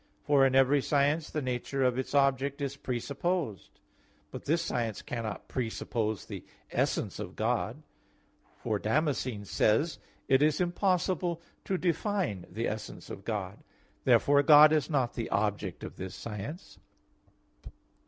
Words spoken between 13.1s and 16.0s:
of God." Therefore God is not the object of